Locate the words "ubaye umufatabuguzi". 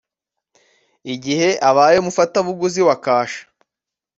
1.69-2.79